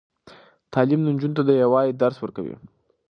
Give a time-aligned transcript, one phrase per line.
[0.73, 2.55] تعلیم نجونو ته د یووالي درس ورکوي.